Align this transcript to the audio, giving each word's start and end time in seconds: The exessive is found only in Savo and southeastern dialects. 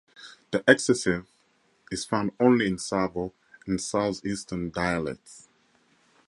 The 0.49 0.63
exessive 0.67 1.27
is 1.91 2.05
found 2.05 2.31
only 2.39 2.65
in 2.65 2.79
Savo 2.79 3.33
and 3.67 3.79
southeastern 3.79 4.71
dialects. 4.71 5.47